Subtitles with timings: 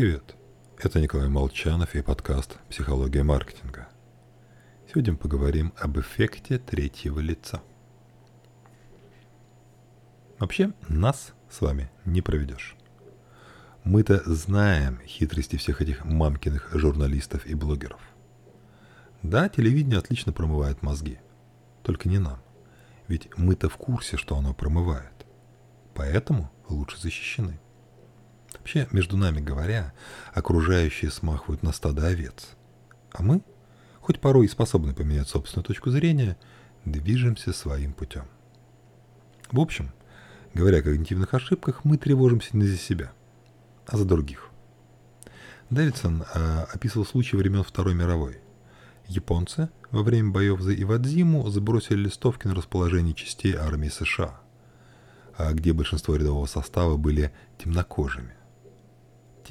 [0.00, 0.34] Привет,
[0.78, 3.86] это Николай Молчанов и подкаст «Психология маркетинга».
[4.88, 7.60] Сегодня поговорим об эффекте третьего лица.
[10.38, 12.76] Вообще, нас с вами не проведешь.
[13.84, 18.00] Мы-то знаем хитрости всех этих мамкиных журналистов и блогеров.
[19.22, 21.18] Да, телевидение отлично промывает мозги.
[21.82, 22.40] Только не нам.
[23.06, 25.26] Ведь мы-то в курсе, что оно промывает.
[25.92, 27.60] Поэтому лучше защищены.
[28.58, 29.92] Вообще, между нами говоря,
[30.32, 32.50] окружающие смахивают на стадо овец.
[33.12, 33.42] А мы,
[34.00, 36.36] хоть порой и способны поменять собственную точку зрения,
[36.84, 38.24] движемся своим путем.
[39.50, 39.92] В общем,
[40.54, 43.12] говоря о когнитивных ошибках, мы тревожимся не за себя,
[43.86, 44.50] а за других.
[45.70, 48.40] Дэвидсон э, описывал случай времен Второй мировой.
[49.06, 54.40] Японцы во время боев за Ивадзиму забросили листовки на расположение частей армии США,
[55.36, 58.34] а где большинство рядового состава были темнокожими.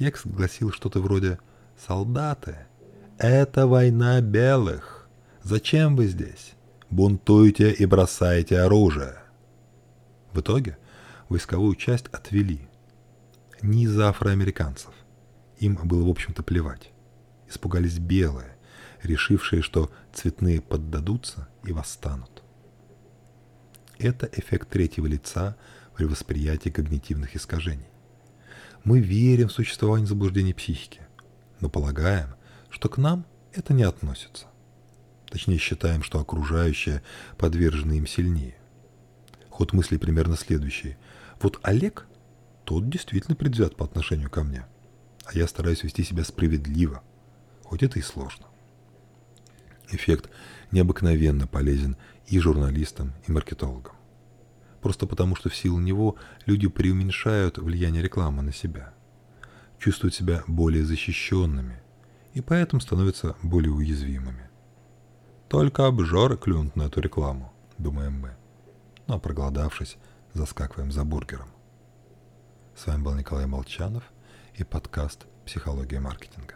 [0.00, 1.38] Текст гласил что-то вроде
[1.86, 2.56] «Солдаты,
[3.18, 5.06] это война белых.
[5.42, 6.54] Зачем вы здесь?
[6.88, 9.18] Бунтуйте и бросайте оружие».
[10.32, 10.78] В итоге
[11.28, 12.66] войсковую часть отвели.
[13.60, 14.94] Не из-за афроамериканцев.
[15.58, 16.92] Им было, в общем-то, плевать.
[17.46, 18.56] Испугались белые,
[19.02, 22.42] решившие, что цветные поддадутся и восстанут.
[23.98, 25.58] Это эффект третьего лица
[25.94, 27.90] при восприятии когнитивных искажений.
[28.84, 31.00] Мы верим в существование заблуждений психики,
[31.60, 32.28] но полагаем,
[32.70, 34.46] что к нам это не относится.
[35.28, 37.02] Точнее, считаем, что окружающие
[37.36, 38.56] подвержены им сильнее.
[39.50, 40.96] Ход мысли примерно следующий.
[41.42, 42.06] Вот Олег,
[42.64, 44.64] тот действительно предвзят по отношению ко мне,
[45.26, 47.02] а я стараюсь вести себя справедливо,
[47.64, 48.46] хоть это и сложно.
[49.90, 50.30] Эффект
[50.70, 51.96] необыкновенно полезен
[52.28, 53.99] и журналистам, и маркетологам
[54.80, 58.92] просто потому что в силу него люди преуменьшают влияние рекламы на себя,
[59.78, 61.80] чувствуют себя более защищенными
[62.34, 64.48] и поэтому становятся более уязвимыми.
[65.48, 68.36] Только обжоры клюнут на эту рекламу, думаем мы.
[69.06, 69.98] А проголодавшись,
[70.32, 71.48] заскакиваем за бургером.
[72.76, 74.04] С вами был Николай Молчанов
[74.54, 76.54] и подкаст «Психология маркетинга».